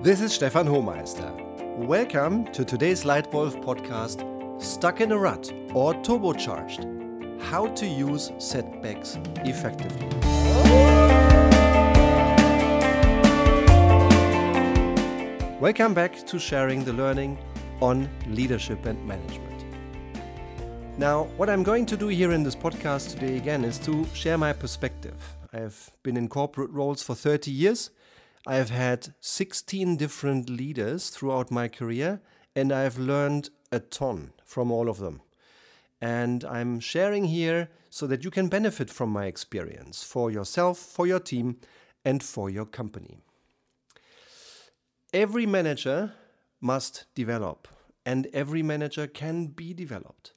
This 0.00 0.20
is 0.20 0.32
Stefan 0.32 0.64
Hohmeister. 0.64 1.28
Welcome 1.76 2.44
to 2.52 2.64
today's 2.64 3.02
Lightwolf 3.02 3.60
podcast 3.64 4.22
Stuck 4.62 5.00
in 5.00 5.10
a 5.10 5.18
Rut 5.18 5.52
or 5.74 5.92
Turbocharged 5.92 7.42
How 7.42 7.66
to 7.66 7.84
Use 7.84 8.30
Setbacks 8.38 9.18
Effectively. 9.38 10.06
Welcome 15.58 15.94
back 15.94 16.24
to 16.28 16.38
sharing 16.38 16.84
the 16.84 16.92
learning 16.92 17.36
on 17.80 18.08
leadership 18.28 18.86
and 18.86 19.04
management. 19.04 19.64
Now, 20.96 21.24
what 21.36 21.50
I'm 21.50 21.64
going 21.64 21.86
to 21.86 21.96
do 21.96 22.06
here 22.06 22.30
in 22.30 22.44
this 22.44 22.54
podcast 22.54 23.10
today 23.10 23.36
again 23.36 23.64
is 23.64 23.80
to 23.80 24.06
share 24.14 24.38
my 24.38 24.52
perspective. 24.52 25.16
I've 25.52 25.90
been 26.04 26.16
in 26.16 26.28
corporate 26.28 26.70
roles 26.70 27.02
for 27.02 27.16
30 27.16 27.50
years 27.50 27.90
I 28.48 28.54
have 28.54 28.70
had 28.70 29.12
16 29.20 29.98
different 29.98 30.48
leaders 30.48 31.10
throughout 31.10 31.50
my 31.50 31.68
career, 31.68 32.22
and 32.56 32.72
I've 32.72 32.96
learned 32.96 33.50
a 33.70 33.78
ton 33.78 34.32
from 34.42 34.72
all 34.72 34.88
of 34.88 34.96
them. 34.96 35.20
And 36.00 36.42
I'm 36.46 36.80
sharing 36.80 37.26
here 37.26 37.68
so 37.90 38.06
that 38.06 38.24
you 38.24 38.30
can 38.30 38.48
benefit 38.48 38.88
from 38.88 39.10
my 39.10 39.26
experience 39.26 40.02
for 40.02 40.30
yourself, 40.30 40.78
for 40.78 41.06
your 41.06 41.20
team, 41.20 41.58
and 42.06 42.22
for 42.22 42.48
your 42.48 42.64
company. 42.64 43.18
Every 45.12 45.44
manager 45.44 46.14
must 46.58 47.04
develop, 47.14 47.68
and 48.06 48.28
every 48.32 48.62
manager 48.62 49.06
can 49.06 49.48
be 49.48 49.74
developed. 49.74 50.32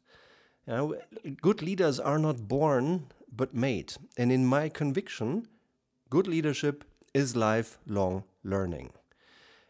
You 0.68 0.74
know, 0.74 0.96
good 1.42 1.62
leaders 1.62 1.98
are 1.98 2.20
not 2.20 2.50
born 2.50 3.08
but 3.32 3.56
made. 3.56 3.94
And 4.18 4.34
in 4.34 4.46
my 4.46 4.68
conviction, 4.68 5.48
good 6.10 6.28
leadership 6.28 6.84
is 7.14 7.36
lifelong 7.36 8.24
learning. 8.44 8.92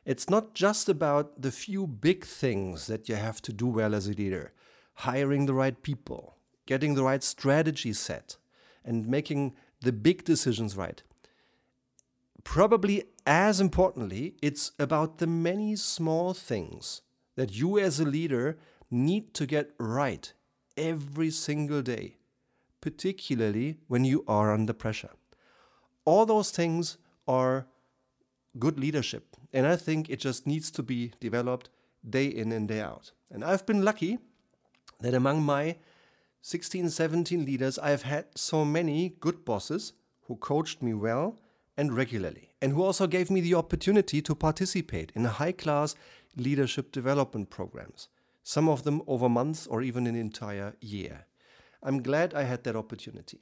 It's 0.05 0.29
not 0.29 0.53
just 0.53 0.89
about 0.89 1.41
the 1.41 1.51
few 1.51 1.85
big 1.85 2.25
things 2.25 2.87
that 2.87 3.07
you 3.07 3.15
have 3.15 3.41
to 3.43 3.53
do 3.53 3.67
well 3.67 3.93
as 3.93 4.07
a 4.07 4.13
leader 4.13 4.53
hiring 4.95 5.45
the 5.45 5.53
right 5.53 5.81
people, 5.81 6.35
getting 6.65 6.93
the 6.93 7.03
right 7.03 7.23
strategy 7.23 7.93
set, 7.93 8.37
and 8.83 9.07
making 9.07 9.55
the 9.81 9.91
big 9.91 10.23
decisions 10.23 10.77
right. 10.77 11.01
Probably 12.43 13.03
as 13.25 13.59
importantly, 13.59 14.35
it's 14.41 14.71
about 14.77 15.17
the 15.17 15.27
many 15.27 15.75
small 15.75 16.33
things 16.33 17.01
that 17.35 17.55
you 17.55 17.79
as 17.79 17.99
a 17.99 18.05
leader 18.05 18.57
need 18.89 19.33
to 19.33 19.45
get 19.45 19.71
right 19.79 20.33
every 20.75 21.29
single 21.29 21.81
day, 21.81 22.17
particularly 22.81 23.77
when 23.87 24.03
you 24.03 24.23
are 24.27 24.53
under 24.53 24.73
pressure. 24.73 25.11
All 26.05 26.25
those 26.25 26.51
things 26.51 26.97
are 27.27 27.67
good 28.59 28.79
leadership. 28.79 29.35
And 29.53 29.65
I 29.67 29.75
think 29.75 30.09
it 30.09 30.19
just 30.19 30.47
needs 30.47 30.71
to 30.71 30.83
be 30.83 31.13
developed 31.19 31.69
day 32.07 32.25
in 32.25 32.51
and 32.51 32.67
day 32.67 32.81
out. 32.81 33.11
And 33.29 33.43
I've 33.43 33.65
been 33.65 33.83
lucky 33.83 34.19
that 34.99 35.13
among 35.13 35.43
my 35.43 35.77
16, 36.41 36.89
17 36.89 37.45
leaders, 37.45 37.77
I've 37.77 38.03
had 38.03 38.25
so 38.35 38.65
many 38.65 39.09
good 39.19 39.45
bosses 39.45 39.93
who 40.27 40.35
coached 40.35 40.81
me 40.81 40.93
well 40.93 41.37
and 41.77 41.95
regularly, 41.95 42.49
and 42.61 42.73
who 42.73 42.83
also 42.83 43.07
gave 43.07 43.29
me 43.29 43.41
the 43.41 43.55
opportunity 43.55 44.21
to 44.21 44.35
participate 44.35 45.11
in 45.15 45.25
high 45.25 45.51
class 45.51 45.95
leadership 46.35 46.91
development 46.91 47.49
programs, 47.49 48.07
some 48.43 48.67
of 48.67 48.83
them 48.83 49.01
over 49.07 49.29
months 49.29 49.67
or 49.67 49.81
even 49.81 50.07
an 50.07 50.15
entire 50.15 50.75
year. 50.81 51.25
I'm 51.83 52.01
glad 52.01 52.33
I 52.33 52.43
had 52.43 52.63
that 52.63 52.75
opportunity. 52.75 53.39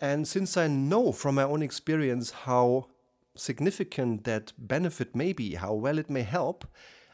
And 0.00 0.26
since 0.26 0.56
I 0.56 0.66
know 0.66 1.12
from 1.12 1.34
my 1.34 1.42
own 1.42 1.62
experience 1.62 2.30
how 2.30 2.86
significant 3.36 4.24
that 4.24 4.52
benefit 4.58 5.14
may 5.14 5.32
be, 5.32 5.54
how 5.54 5.74
well 5.74 5.98
it 5.98 6.08
may 6.08 6.22
help, 6.22 6.66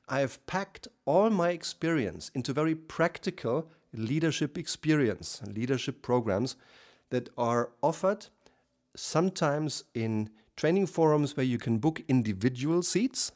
I 0.08 0.20
have 0.20 0.44
packed 0.46 0.86
all 1.04 1.30
my 1.30 1.50
experience 1.50 2.30
into 2.34 2.52
very 2.52 2.74
practical 2.76 3.69
leadership 3.92 4.56
experience, 4.56 5.42
leadership 5.46 6.00
programs 6.00 6.56
that 7.10 7.28
are 7.36 7.70
offered 7.82 8.26
sometimes 8.94 9.84
in 9.94 10.30
training 10.56 10.86
forums 10.86 11.36
where 11.36 11.44
you 11.44 11.58
can 11.58 11.78
book 11.78 12.02
individual 12.08 12.82
seats, 12.82 13.32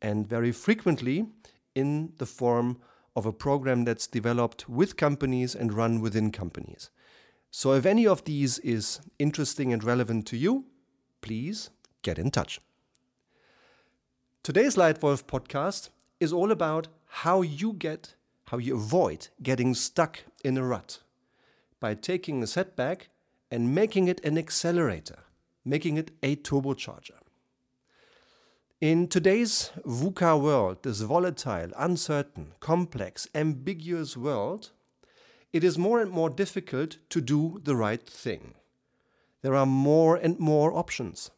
and 0.00 0.28
very 0.28 0.52
frequently 0.52 1.26
in 1.74 2.12
the 2.18 2.26
form 2.26 2.78
of 3.14 3.26
a 3.26 3.32
program 3.32 3.84
that's 3.84 4.06
developed 4.06 4.68
with 4.68 4.96
companies 4.96 5.54
and 5.54 5.72
run 5.72 6.00
within 6.00 6.30
companies. 6.30 6.90
So, 7.54 7.74
if 7.74 7.84
any 7.84 8.06
of 8.06 8.24
these 8.24 8.58
is 8.60 8.98
interesting 9.18 9.74
and 9.74 9.84
relevant 9.84 10.26
to 10.28 10.38
you, 10.38 10.64
please 11.20 11.68
get 12.00 12.18
in 12.18 12.30
touch. 12.30 12.62
Today's 14.42 14.74
Lightwolf 14.74 15.24
podcast 15.24 15.90
is 16.18 16.32
all 16.32 16.50
about 16.50 16.88
how 17.06 17.42
you 17.42 17.74
get, 17.74 18.14
how 18.46 18.56
you 18.56 18.76
avoid 18.76 19.28
getting 19.42 19.74
stuck 19.74 20.20
in 20.42 20.56
a 20.56 20.64
rut 20.64 21.00
by 21.78 21.92
taking 21.92 22.42
a 22.42 22.46
setback 22.46 23.10
and 23.50 23.74
making 23.74 24.08
it 24.08 24.24
an 24.24 24.38
accelerator, 24.38 25.18
making 25.62 25.98
it 25.98 26.10
a 26.22 26.36
turbocharger. 26.36 27.20
In 28.80 29.08
today's 29.08 29.72
VUCA 29.86 30.40
world, 30.40 30.82
this 30.84 31.02
volatile, 31.02 31.70
uncertain, 31.76 32.54
complex, 32.60 33.28
ambiguous 33.34 34.16
world, 34.16 34.70
it 35.52 35.64
is 35.64 35.78
more 35.78 36.00
and 36.00 36.10
more 36.10 36.30
difficult 36.30 36.96
to 37.10 37.20
do 37.20 37.60
the 37.62 37.76
right 37.76 38.06
thing. 38.06 38.54
There 39.42 39.54
are 39.54 39.66
more 39.66 40.16
and 40.16 40.38
more 40.38 40.72
options. 40.72 41.30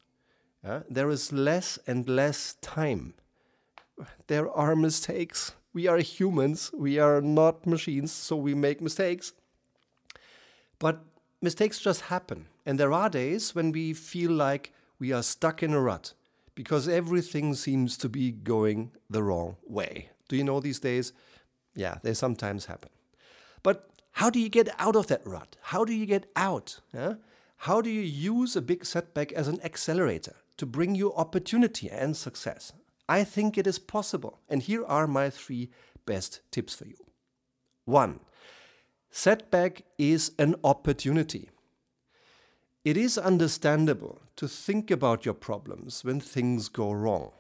Uh, 0.67 0.81
there 0.89 1.11
is 1.11 1.33
less 1.33 1.79
and 1.87 2.09
less 2.09 2.55
time. 2.61 3.15
There 4.27 4.51
are 4.51 4.77
mistakes. 4.77 5.53
We 5.73 5.89
are 5.89 5.99
humans. 5.99 6.71
We 6.73 6.99
are 6.99 7.21
not 7.21 7.67
machines, 7.67 8.13
so 8.13 8.37
we 8.37 8.55
make 8.55 8.81
mistakes. 8.81 9.33
But 10.79 11.05
mistakes 11.43 11.79
just 11.79 12.03
happen. 12.03 12.47
And 12.67 12.79
there 12.79 12.93
are 12.93 13.11
days 13.11 13.55
when 13.55 13.73
we 13.73 13.93
feel 13.93 14.31
like 14.31 14.73
we 14.99 15.13
are 15.13 15.23
stuck 15.23 15.63
in 15.63 15.73
a 15.73 15.81
rut 15.81 16.15
because 16.55 16.89
everything 16.89 17.55
seems 17.55 17.97
to 17.99 18.09
be 18.09 18.31
going 18.31 18.93
the 19.11 19.23
wrong 19.23 19.57
way. 19.67 20.11
Do 20.29 20.37
you 20.37 20.45
know 20.45 20.61
these 20.61 20.79
days? 20.79 21.13
Yeah, 21.75 21.99
they 22.03 22.15
sometimes 22.15 22.67
happen. 22.67 22.91
But 23.63 23.91
how 24.15 24.31
do 24.31 24.39
you 24.39 24.49
get 24.49 24.69
out 24.79 24.95
of 24.95 25.09
that 25.09 25.27
rut? 25.27 25.57
How 25.61 25.85
do 25.85 25.93
you 25.93 26.07
get 26.07 26.31
out? 26.37 26.81
Yeah? 26.95 27.15
How 27.57 27.81
do 27.81 27.91
you 27.91 28.01
use 28.01 28.55
a 28.55 28.63
big 28.63 28.85
setback 28.85 29.33
as 29.33 29.49
an 29.49 29.61
accelerator 29.65 30.37
to 30.57 30.67
bring 30.67 30.95
you 30.95 31.13
opportunity 31.15 31.91
and 31.91 32.17
success? 32.17 32.73
I 33.09 33.25
think 33.25 33.59
it 33.59 33.67
is 33.67 33.81
possible. 33.81 34.39
And 34.49 34.63
here 34.63 34.85
are 34.85 35.09
my 35.09 35.31
three 35.31 35.71
best 36.07 36.41
tips 36.53 36.77
for 36.77 36.87
you. 36.87 36.97
One, 37.87 38.21
setback 39.11 39.83
is 39.99 40.31
an 40.39 40.55
opportunity. 40.63 41.51
It 42.85 42.97
is 42.97 43.19
understandable 43.19 44.21
to 44.37 44.47
think 44.47 44.93
about 44.93 45.25
your 45.25 45.35
problems 45.35 46.05
when 46.05 46.21
things 46.21 46.69
go 46.69 46.93
wrong, 46.93 47.33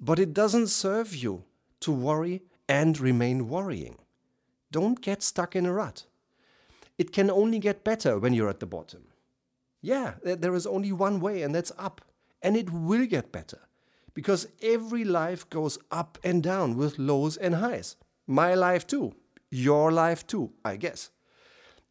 but 0.00 0.18
it 0.18 0.32
doesn't 0.32 0.68
serve 0.68 1.14
you 1.14 1.44
to 1.80 1.92
worry 1.92 2.42
and 2.66 2.98
remain 2.98 3.48
worrying. 3.48 3.98
Don't 4.72 5.00
get 5.00 5.22
stuck 5.22 5.54
in 5.54 5.66
a 5.66 5.72
rut. 5.72 6.06
It 6.98 7.12
can 7.12 7.30
only 7.30 7.58
get 7.58 7.84
better 7.84 8.18
when 8.18 8.32
you're 8.32 8.48
at 8.48 8.60
the 8.60 8.66
bottom. 8.66 9.04
Yeah, 9.80 10.14
there 10.22 10.54
is 10.54 10.66
only 10.66 10.92
one 10.92 11.20
way, 11.20 11.42
and 11.42 11.54
that's 11.54 11.72
up. 11.78 12.00
And 12.42 12.56
it 12.56 12.70
will 12.70 13.06
get 13.06 13.32
better 13.32 13.60
because 14.14 14.48
every 14.62 15.04
life 15.04 15.48
goes 15.50 15.78
up 15.90 16.18
and 16.24 16.42
down 16.42 16.76
with 16.76 16.98
lows 16.98 17.36
and 17.36 17.56
highs. 17.56 17.96
My 18.26 18.54
life 18.54 18.86
too. 18.86 19.14
Your 19.50 19.92
life 19.92 20.26
too, 20.26 20.52
I 20.64 20.76
guess. 20.76 21.10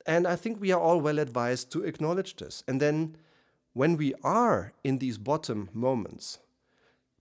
And 0.06 0.26
I 0.26 0.36
think 0.36 0.60
we 0.60 0.72
are 0.72 0.82
all 0.82 1.00
well 1.00 1.20
advised 1.20 1.72
to 1.72 1.84
acknowledge 1.84 2.36
this. 2.36 2.64
And 2.68 2.82
then, 2.82 3.16
when 3.74 3.96
we 3.98 4.14
are 4.24 4.74
in 4.84 4.98
these 4.98 5.18
bottom 5.18 5.70
moments, 5.74 6.40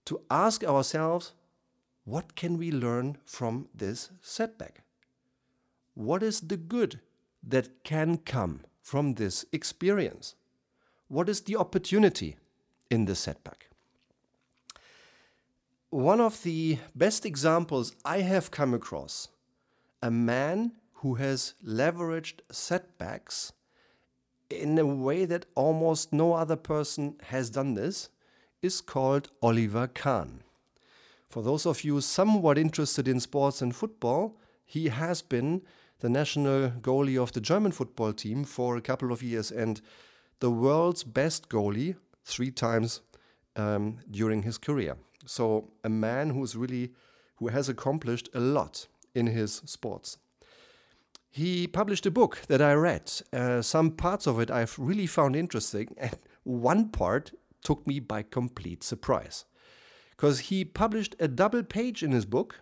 to 0.05 0.21
ask 0.29 0.63
ourselves, 0.63 1.33
what 2.03 2.35
can 2.35 2.57
we 2.57 2.71
learn 2.71 3.17
from 3.25 3.67
this 3.73 4.09
setback? 4.21 4.83
What 5.93 6.23
is 6.23 6.41
the 6.41 6.57
good 6.57 6.99
that 7.43 7.83
can 7.83 8.17
come 8.17 8.61
from 8.81 9.15
this 9.15 9.45
experience? 9.51 10.35
What 11.07 11.27
is 11.27 11.41
the 11.41 11.57
opportunity 11.57 12.37
in 12.89 13.05
the 13.05 13.15
setback? 13.15 13.69
One 15.89 16.21
of 16.21 16.43
the 16.43 16.77
best 16.95 17.25
examples 17.25 17.93
I 18.05 18.19
have 18.21 18.51
come 18.51 18.73
across 18.73 19.27
a 20.01 20.09
man 20.09 20.71
who 20.93 21.15
has 21.15 21.53
leveraged 21.65 22.39
setbacks 22.51 23.51
in 24.49 24.77
a 24.79 24.85
way 24.85 25.25
that 25.25 25.45
almost 25.55 26.13
no 26.13 26.33
other 26.33 26.55
person 26.55 27.15
has 27.23 27.49
done 27.49 27.73
this 27.73 28.09
is 28.61 28.81
called 28.81 29.29
Oliver 29.41 29.87
Kahn. 29.87 30.43
For 31.29 31.43
those 31.43 31.65
of 31.65 31.83
you 31.83 32.01
somewhat 32.01 32.57
interested 32.57 33.07
in 33.07 33.19
sports 33.19 33.61
and 33.61 33.75
football, 33.75 34.37
he 34.65 34.89
has 34.89 35.21
been 35.21 35.61
the 36.01 36.09
national 36.09 36.71
goalie 36.81 37.21
of 37.21 37.31
the 37.31 37.41
German 37.41 37.71
football 37.71 38.11
team 38.11 38.43
for 38.43 38.75
a 38.75 38.81
couple 38.81 39.11
of 39.11 39.23
years 39.23 39.51
and 39.51 39.81
the 40.39 40.51
world's 40.51 41.03
best 41.03 41.49
goalie 41.49 41.95
three 42.25 42.51
times 42.51 43.01
um, 43.55 43.99
during 44.09 44.43
his 44.43 44.57
career. 44.57 44.97
So 45.25 45.69
a 45.83 45.89
man 45.89 46.31
who's 46.31 46.55
really 46.55 46.91
who 47.35 47.47
has 47.47 47.69
accomplished 47.69 48.29
a 48.33 48.39
lot 48.39 48.87
in 49.15 49.27
his 49.27 49.61
sports. 49.65 50.17
He 51.29 51.65
published 51.67 52.05
a 52.05 52.11
book 52.11 52.41
that 52.47 52.61
I 52.61 52.73
read. 52.73 53.11
Uh, 53.31 53.61
some 53.61 53.91
parts 53.91 54.27
of 54.27 54.39
it 54.39 54.51
I've 54.51 54.77
really 54.77 55.07
found 55.07 55.35
interesting, 55.35 55.95
and 55.97 56.17
one 56.43 56.89
part 56.89 57.31
took 57.63 57.85
me 57.87 57.99
by 57.99 58.23
complete 58.23 58.83
surprise. 58.83 59.45
Because 60.11 60.39
he 60.39 60.65
published 60.65 61.15
a 61.19 61.27
double 61.27 61.63
page 61.63 62.03
in 62.03 62.11
his 62.11 62.25
book 62.25 62.61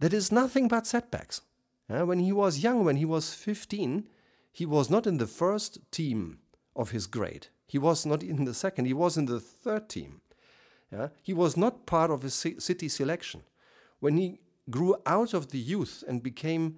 that 0.00 0.12
is 0.12 0.32
nothing 0.32 0.66
but 0.66 0.86
setbacks. 0.86 1.42
When 1.90 2.20
he 2.20 2.32
was 2.32 2.60
young, 2.60 2.84
when 2.84 2.96
he 2.96 3.04
was 3.04 3.34
15, 3.34 4.04
he 4.52 4.64
was 4.64 4.90
not 4.90 5.06
in 5.06 5.18
the 5.18 5.26
first 5.26 5.78
team 5.90 6.38
of 6.76 6.90
his 6.90 7.06
grade. 7.06 7.48
He 7.66 7.78
was 7.78 8.06
not 8.06 8.22
in 8.22 8.44
the 8.44 8.54
second, 8.54 8.84
he 8.84 8.92
was 8.92 9.16
in 9.16 9.26
the 9.26 9.40
third 9.40 9.88
team. 9.88 10.20
Yeah? 10.92 11.08
He 11.22 11.32
was 11.32 11.56
not 11.56 11.86
part 11.86 12.10
of 12.10 12.24
a 12.24 12.30
city 12.30 12.88
selection. 12.88 13.42
When 13.98 14.16
he 14.16 14.38
grew 14.70 14.96
out 15.04 15.34
of 15.34 15.50
the 15.50 15.58
youth 15.58 16.04
and 16.06 16.22
became 16.22 16.76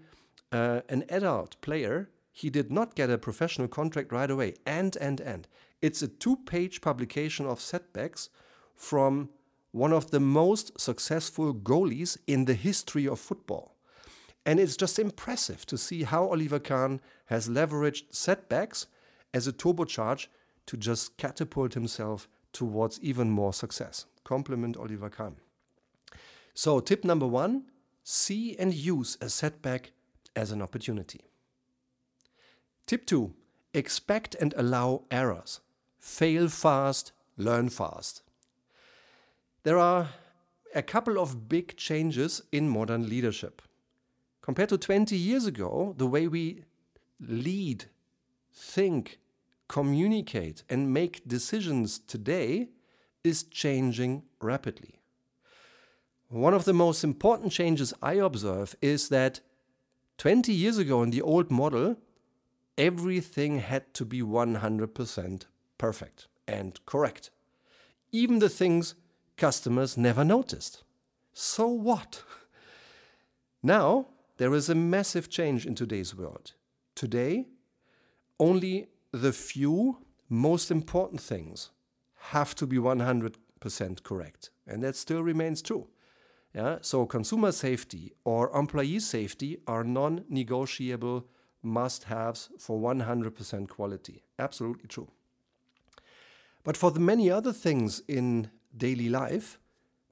uh, 0.50 0.80
an 0.88 1.04
adult 1.08 1.60
player, 1.60 2.08
he 2.30 2.48
did 2.48 2.72
not 2.72 2.94
get 2.94 3.10
a 3.10 3.18
professional 3.18 3.68
contract 3.68 4.12
right 4.12 4.30
away. 4.30 4.54
And, 4.66 4.96
and, 4.96 5.20
and. 5.20 5.46
It's 5.82 6.00
a 6.00 6.08
two 6.08 6.36
page 6.36 6.80
publication 6.80 7.46
of 7.46 7.60
setbacks 7.60 8.30
from 8.74 9.28
one 9.72 9.92
of 9.92 10.10
the 10.10 10.20
most 10.20 10.78
successful 10.80 11.54
goalies 11.54 12.16
in 12.26 12.44
the 12.44 12.54
history 12.54 13.06
of 13.06 13.18
football. 13.18 13.71
And 14.44 14.58
it's 14.58 14.76
just 14.76 14.98
impressive 14.98 15.64
to 15.66 15.78
see 15.78 16.02
how 16.02 16.28
Oliver 16.28 16.58
Kahn 16.58 17.00
has 17.26 17.48
leveraged 17.48 18.04
setbacks 18.10 18.86
as 19.32 19.46
a 19.46 19.52
turbocharge 19.52 20.26
to 20.66 20.76
just 20.76 21.16
catapult 21.16 21.74
himself 21.74 22.28
towards 22.52 23.00
even 23.00 23.30
more 23.30 23.52
success. 23.52 24.06
Compliment 24.24 24.76
Oliver 24.76 25.10
Kahn. 25.10 25.36
So, 26.54 26.80
tip 26.80 27.04
number 27.04 27.26
one 27.26 27.64
see 28.04 28.56
and 28.58 28.74
use 28.74 29.16
a 29.20 29.28
setback 29.28 29.92
as 30.34 30.50
an 30.50 30.60
opportunity. 30.60 31.20
Tip 32.86 33.06
two 33.06 33.34
expect 33.74 34.34
and 34.34 34.52
allow 34.56 35.04
errors. 35.10 35.60
Fail 35.98 36.48
fast, 36.48 37.12
learn 37.36 37.68
fast. 37.68 38.22
There 39.62 39.78
are 39.78 40.10
a 40.74 40.82
couple 40.82 41.18
of 41.18 41.48
big 41.48 41.76
changes 41.76 42.42
in 42.50 42.68
modern 42.68 43.08
leadership. 43.08 43.62
Compared 44.42 44.68
to 44.70 44.76
20 44.76 45.16
years 45.16 45.46
ago, 45.46 45.94
the 45.96 46.06
way 46.06 46.26
we 46.26 46.64
lead, 47.20 47.84
think, 48.52 49.20
communicate, 49.68 50.64
and 50.68 50.92
make 50.92 51.26
decisions 51.26 52.00
today 52.00 52.68
is 53.22 53.44
changing 53.44 54.24
rapidly. 54.40 55.00
One 56.28 56.54
of 56.54 56.64
the 56.64 56.72
most 56.72 57.04
important 57.04 57.52
changes 57.52 57.94
I 58.02 58.14
observe 58.14 58.74
is 58.82 59.10
that 59.10 59.40
20 60.18 60.52
years 60.52 60.76
ago 60.76 61.02
in 61.02 61.10
the 61.10 61.22
old 61.22 61.50
model, 61.50 61.96
everything 62.76 63.60
had 63.60 63.94
to 63.94 64.04
be 64.04 64.22
100% 64.22 65.42
perfect 65.78 66.26
and 66.48 66.84
correct. 66.84 67.30
Even 68.10 68.40
the 68.40 68.48
things 68.48 68.94
customers 69.36 69.96
never 69.96 70.24
noticed. 70.24 70.82
So 71.32 71.68
what? 71.68 72.22
Now, 73.64 74.06
there 74.42 74.54
is 74.54 74.68
a 74.68 74.74
massive 74.74 75.30
change 75.30 75.64
in 75.66 75.76
today's 75.76 76.16
world. 76.16 76.54
Today, 76.96 77.46
only 78.40 78.88
the 79.12 79.32
few 79.32 79.98
most 80.28 80.68
important 80.68 81.20
things 81.20 81.70
have 82.32 82.52
to 82.56 82.66
be 82.66 82.76
100% 82.76 84.02
correct. 84.02 84.50
And 84.66 84.82
that 84.82 84.96
still 84.96 85.22
remains 85.22 85.62
true. 85.62 85.86
Yeah? 86.52 86.78
So, 86.82 87.06
consumer 87.06 87.52
safety 87.52 88.14
or 88.24 88.50
employee 88.50 88.98
safety 88.98 89.58
are 89.68 89.84
non 89.84 90.24
negotiable 90.28 91.28
must 91.62 92.02
haves 92.04 92.50
for 92.58 92.80
100% 92.80 93.68
quality. 93.68 94.24
Absolutely 94.40 94.88
true. 94.88 95.12
But 96.64 96.76
for 96.76 96.90
the 96.90 96.98
many 96.98 97.30
other 97.30 97.52
things 97.52 98.02
in 98.08 98.50
daily 98.76 99.08
life, 99.08 99.60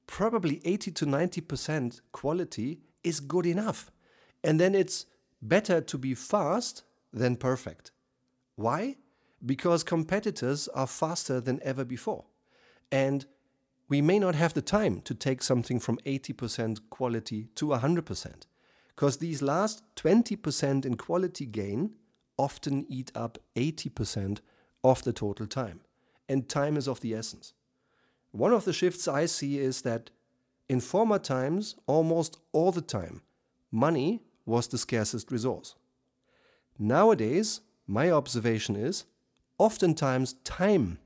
probably 0.07 0.61
80 0.65 0.93
to 0.93 1.07
90% 1.07 2.01
quality 2.13 2.79
is 3.03 3.19
good 3.19 3.45
enough. 3.45 3.91
And 4.43 4.61
then 4.61 4.75
it's 4.75 5.07
better 5.43 5.81
to 5.81 5.99
be 5.99 6.15
fast 6.15 6.83
than 7.13 7.37
perfect. 7.37 7.91
Why? 8.57 8.97
Because 9.45 9.83
competitors 9.83 10.69
are 10.69 10.87
faster 10.87 11.41
than 11.41 11.61
ever 11.63 11.85
before. 11.85 12.25
And 12.93 13.27
we 13.89 14.01
may 14.01 14.19
not 14.19 14.35
have 14.35 14.55
the 14.55 14.63
time 14.63 15.01
to 15.03 15.15
take 15.15 15.43
something 15.43 15.81
from 15.81 15.99
80% 16.07 16.79
quality 16.91 17.49
to 17.57 17.67
100%. 17.67 18.47
Because 18.89 19.17
these 19.17 19.43
last 19.43 19.83
20% 19.97 20.85
in 20.85 20.97
quality 20.97 21.47
gain 21.47 21.93
often 22.37 22.87
eat 22.89 23.11
up 23.15 23.39
80% 23.57 24.41
of 24.85 25.03
the 25.03 25.13
total 25.13 25.47
time. 25.47 25.81
And 26.29 26.49
time 26.49 26.77
is 26.77 26.87
of 26.87 27.01
the 27.01 27.15
essence. 27.15 27.55
One 28.31 28.53
of 28.53 28.65
the 28.65 28.73
shifts 28.73 29.09
I 29.09 29.27
see 29.27 29.59
is 29.59 29.83
that 29.83 30.11
in 30.69 30.81
former 30.81 31.19
times, 31.19 31.75
almost 31.87 32.39
all 32.53 32.71
the 32.71 32.81
time, 32.81 33.23
money 33.73 34.23
was 34.47 34.69
the 34.69 34.79
scarcest 34.79 35.31
resource. 35.31 35.75
Nowadays, 36.79 37.61
my 37.87 38.11
observation 38.11 38.77
is 38.77 39.05
oftentimes 39.59 40.35
time 40.45 40.99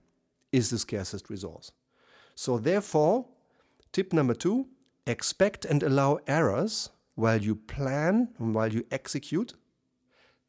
is 0.52 0.70
the 0.70 0.78
scarcest 0.78 1.28
resource. 1.28 1.72
So, 2.34 2.58
therefore, 2.58 3.26
tip 3.92 4.12
number 4.12 4.34
two 4.34 4.66
expect 5.06 5.64
and 5.64 5.82
allow 5.82 6.18
errors 6.26 6.90
while 7.14 7.40
you 7.40 7.54
plan 7.54 8.28
and 8.38 8.54
while 8.54 8.72
you 8.72 8.86
execute. 8.90 9.54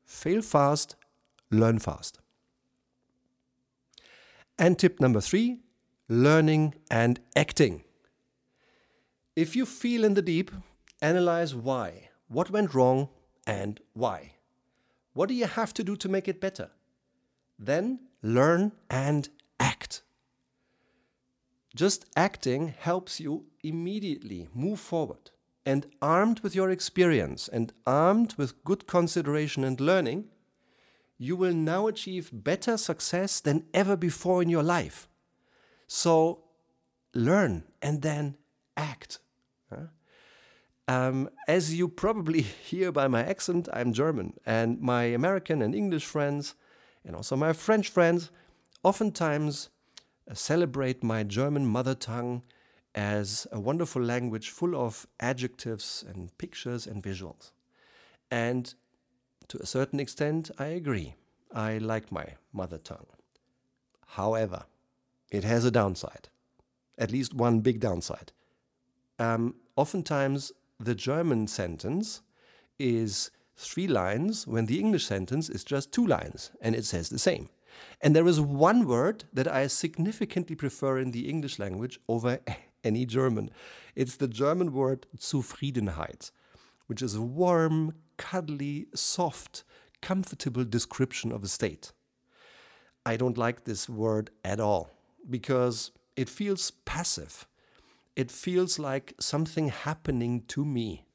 Fail 0.04 0.42
fast, 0.42 0.96
learn 1.52 1.80
fast. 1.80 2.20
And 4.58 4.80
tip 4.80 5.00
number 5.00 5.22
three 5.22 5.60
learning 6.08 6.76
and 6.92 7.20
acting. 7.36 7.84
If 9.36 9.56
you 9.56 9.66
feel 9.66 10.04
in 10.04 10.14
the 10.14 10.22
deep, 10.22 10.52
analyze 11.02 11.56
why. 11.56 12.10
What 12.28 12.50
went 12.50 12.74
wrong 12.74 13.10
and 13.46 13.80
why? 13.94 14.34
What 15.14 15.30
do 15.30 15.36
you 15.36 15.46
have 15.46 15.74
to 15.76 15.84
do 15.84 15.96
to 15.98 16.10
make 16.10 16.28
it 16.28 16.42
better? 16.42 16.72
Then 17.58 18.00
learn 18.22 18.74
and 18.90 19.30
act. 19.60 20.02
Just 21.76 22.06
acting 22.16 22.74
helps 22.78 23.20
you 23.20 23.46
immediately 23.64 24.48
move 24.54 24.80
forward. 24.80 25.32
And 25.66 25.88
armed 26.02 26.42
with 26.42 26.56
your 26.56 26.70
experience 26.70 27.48
and 27.48 27.74
armed 27.88 28.36
with 28.38 28.64
good 28.64 28.86
consideration 28.86 29.64
and 29.64 29.80
learning, 29.80 30.26
you 31.18 31.36
will 31.36 31.54
now 31.54 31.88
achieve 31.88 32.30
better 32.32 32.78
success 32.78 33.40
than 33.40 33.66
ever 33.74 33.96
before 33.96 34.42
in 34.42 34.50
your 34.50 34.64
life. 34.64 35.08
So 35.88 36.44
learn 37.14 37.64
and 37.82 38.02
then 38.02 38.38
act. 38.78 39.20
Um, 40.88 41.30
as 41.48 41.74
you 41.74 41.88
probably 41.88 42.42
hear 42.42 42.92
by 42.92 43.08
my 43.08 43.24
accent, 43.24 43.68
I'm 43.74 43.94
German, 43.94 44.34
and 44.46 44.80
my 44.80 45.04
American 45.04 45.62
and 45.62 45.74
English 45.74 46.06
friends, 46.06 46.56
and 47.04 47.16
also 47.16 47.36
my 47.36 47.54
French 47.54 47.90
friends, 47.90 48.32
oftentimes 48.84 49.70
uh, 50.30 50.34
celebrate 50.34 51.04
my 51.04 51.24
German 51.24 51.66
mother 51.66 51.96
tongue 51.96 52.44
as 52.94 53.46
a 53.52 53.60
wonderful 53.60 54.02
language 54.02 54.50
full 54.50 54.76
of 54.76 55.06
adjectives 55.20 56.04
and 56.08 56.36
pictures 56.38 56.88
and 56.88 57.04
visuals. 57.04 57.52
And 58.32 58.74
to 59.50 59.58
a 59.58 59.66
certain 59.66 60.00
extent, 60.00 60.50
I 60.58 60.68
agree. 60.68 61.16
I 61.54 61.78
like 61.78 62.12
my 62.12 62.26
mother 62.54 62.78
tongue. 62.78 63.08
However, 64.08 64.66
it 65.30 65.44
has 65.44 65.66
a 65.66 65.72
downside, 65.72 66.30
at 66.98 67.12
least 67.12 67.34
one 67.34 67.60
big 67.60 67.80
downside. 67.80 68.32
Um, 69.20 69.56
oftentimes, 69.76 70.52
the 70.86 70.96
German 70.96 71.48
sentence 71.48 72.22
is 72.80 73.32
three 73.58 73.88
lines 73.88 74.46
when 74.48 74.66
the 74.66 74.80
English 74.80 75.06
sentence 75.06 75.50
is 75.50 75.64
just 75.64 75.92
two 75.92 76.06
lines 76.06 76.52
and 76.62 76.76
it 76.76 76.86
says 76.86 77.10
the 77.10 77.20
same. 77.20 77.50
And 78.02 78.16
there 78.16 78.28
is 78.28 78.40
one 78.40 78.88
word 78.88 79.26
that 79.34 79.52
I 79.52 79.68
significantly 79.68 80.56
prefer 80.56 80.98
in 80.98 81.12
the 81.12 81.28
English 81.30 81.60
language 81.60 82.00
over 82.08 82.40
any 82.84 83.06
German. 83.06 83.50
It's 83.96 84.18
the 84.18 84.28
German 84.28 84.72
word 84.74 85.08
Zufriedenheit, 85.18 86.32
which 86.88 87.02
is 87.02 87.16
a 87.16 87.22
warm, 87.22 87.94
cuddly, 88.18 88.88
soft, 88.94 89.64
comfortable 90.02 90.64
description 90.64 91.32
of 91.32 91.44
a 91.44 91.48
state. 91.48 91.92
I 93.06 93.18
don't 93.18 93.38
like 93.38 93.64
this 93.64 93.90
word 93.90 94.30
at 94.44 94.60
all 94.60 94.92
because 95.30 95.92
it 96.16 96.30
feels 96.30 96.72
passive. 96.72 97.48
It 98.16 98.32
feels 98.32 98.80
like 98.80 99.14
something 99.20 99.68
happening 99.68 100.44
to 100.48 100.64
me. 100.64 101.06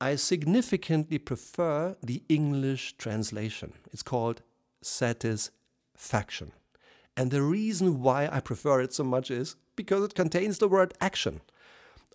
I 0.00 0.16
significantly 0.16 1.18
prefer 1.18 1.96
the 2.02 2.22
English 2.28 2.96
translation. 2.98 3.72
It's 3.90 4.02
called 4.02 4.42
satisfaction. 4.82 6.52
And 7.16 7.30
the 7.30 7.42
reason 7.42 8.02
why 8.02 8.28
I 8.30 8.40
prefer 8.40 8.82
it 8.82 8.92
so 8.92 9.04
much 9.04 9.30
is 9.30 9.56
because 9.76 10.04
it 10.04 10.14
contains 10.14 10.58
the 10.58 10.68
word 10.68 10.92
action. 11.00 11.40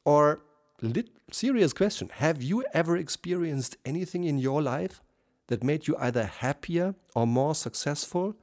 Or, 0.05 0.41
lit- 0.81 1.09
serious 1.31 1.73
question 1.73 2.09
Have 2.15 2.43
you 2.43 2.63
ever 2.73 2.95
experienced 2.95 3.77
anything 3.85 4.23
in 4.23 4.37
your 4.37 4.61
life 4.61 5.01
that 5.47 5.63
made 5.63 5.87
you 5.87 5.95
either 5.97 6.25
happier 6.25 6.95
or 7.15 7.25
more 7.25 7.55
successful 7.55 8.35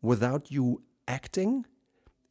without 0.00 0.50
you 0.52 0.82
acting? 1.08 1.66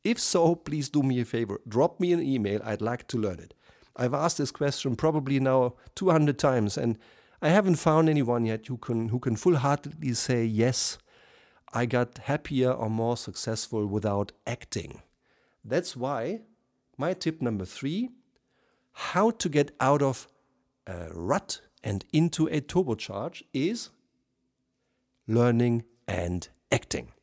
If 0.03 0.19
so, 0.19 0.55
please 0.55 0.89
do 0.89 1.03
me 1.03 1.19
a 1.19 1.25
favor. 1.25 1.61
Drop 1.67 1.99
me 1.99 2.13
an 2.13 2.21
email. 2.21 2.61
I'd 2.63 2.81
like 2.81 3.07
to 3.09 3.17
learn 3.17 3.39
it. 3.39 3.53
I've 3.95 4.13
asked 4.13 4.37
this 4.37 4.51
question 4.51 4.95
probably 4.95 5.39
now 5.39 5.75
200 5.95 6.39
times, 6.39 6.77
and 6.77 6.97
I 7.41 7.49
haven't 7.49 7.75
found 7.75 8.09
anyone 8.09 8.45
yet 8.45 8.65
who 8.67 8.77
can, 8.77 9.09
who 9.09 9.19
can 9.19 9.35
full 9.35 9.57
heartedly 9.57 10.13
say, 10.13 10.43
Yes, 10.45 10.97
I 11.73 11.85
got 11.85 12.17
happier 12.19 12.71
or 12.71 12.89
more 12.89 13.17
successful 13.17 13.85
without 13.85 14.31
acting. 14.47 15.01
That's 15.63 15.95
why 15.95 16.41
my 16.97 17.13
tip 17.13 17.41
number 17.41 17.65
three 17.65 18.09
how 18.93 19.31
to 19.31 19.49
get 19.49 19.71
out 19.79 20.01
of 20.01 20.27
a 20.85 21.07
rut 21.13 21.61
and 21.83 22.05
into 22.11 22.47
a 22.47 22.61
turbocharge 22.61 23.43
is 23.53 23.89
learning 25.27 25.83
and 26.07 26.49
acting. 26.71 27.13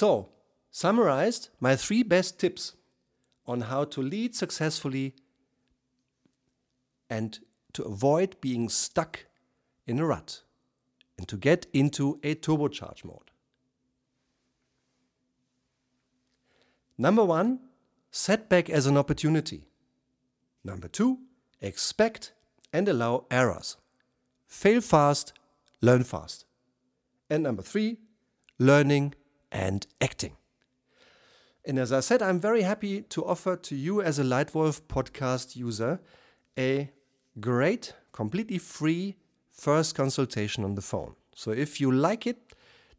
So, 0.00 0.30
summarized 0.70 1.50
my 1.60 1.76
three 1.76 2.02
best 2.02 2.40
tips 2.40 2.72
on 3.44 3.60
how 3.60 3.84
to 3.84 4.00
lead 4.00 4.34
successfully 4.34 5.14
and 7.10 7.38
to 7.74 7.82
avoid 7.82 8.40
being 8.40 8.70
stuck 8.70 9.26
in 9.86 9.98
a 9.98 10.06
rut 10.06 10.40
and 11.18 11.28
to 11.28 11.36
get 11.36 11.66
into 11.74 12.18
a 12.22 12.34
turbocharge 12.34 13.04
mode. 13.04 13.30
Number 16.96 17.22
one, 17.22 17.60
setback 18.10 18.70
as 18.70 18.86
an 18.86 18.96
opportunity. 18.96 19.66
Number 20.64 20.88
two, 20.88 21.18
expect 21.60 22.32
and 22.72 22.88
allow 22.88 23.26
errors. 23.30 23.76
Fail 24.46 24.80
fast, 24.80 25.34
learn 25.82 26.04
fast. 26.04 26.46
And 27.28 27.42
number 27.42 27.60
three, 27.60 27.98
learning 28.58 29.12
and 29.50 29.86
acting. 30.00 30.36
And 31.64 31.78
as 31.78 31.92
I 31.92 32.00
said, 32.00 32.22
I'm 32.22 32.40
very 32.40 32.62
happy 32.62 33.02
to 33.02 33.24
offer 33.24 33.56
to 33.56 33.76
you 33.76 34.00
as 34.00 34.18
a 34.18 34.24
Lightwolf 34.24 34.82
podcast 34.82 35.56
user 35.56 36.00
a 36.58 36.90
great, 37.38 37.94
completely 38.12 38.58
free 38.58 39.16
first 39.50 39.94
consultation 39.94 40.64
on 40.64 40.74
the 40.74 40.82
phone. 40.82 41.14
So 41.34 41.50
if 41.50 41.80
you 41.80 41.92
like 41.92 42.26
it, 42.26 42.54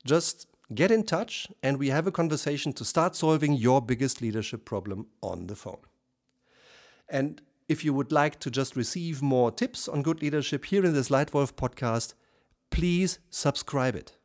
just 0.06 0.48
get 0.74 0.92
in 0.92 1.04
touch 1.04 1.48
and 1.62 1.78
we 1.78 1.90
have 1.90 2.08
a 2.08 2.12
conversation 2.12 2.72
to 2.74 2.86
start 2.86 3.16
solving 3.16 3.54
your 3.54 3.82
biggest 3.82 4.22
leadership 4.22 4.64
problem 4.64 5.08
on 5.22 5.48
the 5.48 5.56
phone. 5.56 5.80
And 7.10 7.42
if 7.68 7.84
you 7.84 7.94
would 7.94 8.12
like 8.12 8.40
to 8.42 8.52
just 8.52 8.76
receive 8.76 9.22
more 9.22 9.52
tips 9.52 9.88
on 9.88 10.02
good 10.02 10.22
leadership 10.22 10.66
here 10.66 10.86
in 10.86 10.94
this 10.94 11.10
Lightwolf 11.10 11.54
podcast, 11.54 12.14
please 12.70 13.20
subscribe 13.30 13.96
it. 13.96 14.18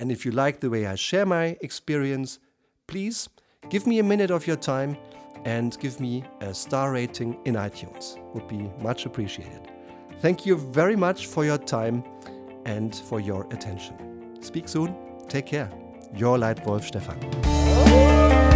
And 0.00 0.10
if 0.10 0.24
you 0.24 0.32
like 0.32 0.60
the 0.60 0.70
way 0.70 0.86
I 0.86 0.94
share 0.94 1.26
my 1.26 1.58
experience, 1.60 2.38
please 2.86 3.28
give 3.68 3.86
me 3.86 3.98
a 3.98 4.02
minute 4.02 4.30
of 4.30 4.46
your 4.46 4.56
time 4.56 4.96
and 5.44 5.78
give 5.78 6.00
me 6.00 6.24
a 6.40 6.54
star 6.54 6.92
rating 6.92 7.38
in 7.44 7.54
iTunes. 7.54 8.18
Would 8.34 8.48
be 8.48 8.70
much 8.82 9.04
appreciated. 9.04 9.70
Thank 10.20 10.46
you 10.46 10.56
very 10.56 10.96
much 10.96 11.26
for 11.26 11.44
your 11.44 11.58
time 11.58 12.02
and 12.64 12.94
for 12.94 13.20
your 13.20 13.46
attention. 13.52 14.38
Speak 14.40 14.68
soon. 14.68 14.96
Take 15.28 15.46
care. 15.46 15.70
Your 16.14 16.38
Lightwolf 16.38 16.84
Stefan. 16.84 18.49